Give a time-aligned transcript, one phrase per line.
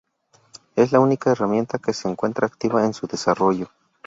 [0.75, 3.69] Es la única herramienta que se encuentra activa en su desarrollo.